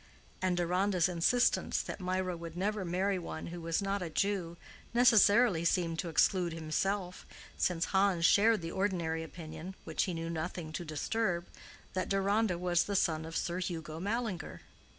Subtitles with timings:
[0.41, 4.57] And Deronda's insistence that Mirah would never marry one who was not a Jew
[4.95, 7.23] necessarily seemed to exclude himself,
[7.55, 11.45] since Hans shared the ordinary opinion, which he knew nothing to disturb,
[11.93, 14.61] that Deronda was the son of Sir Hugo Mallinger.